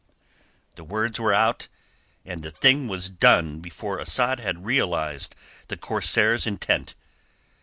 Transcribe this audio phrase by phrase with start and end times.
[0.77, 1.67] The words were out
[2.25, 5.35] and the thing was done before Asad had realized
[5.67, 6.95] the corsair's intent.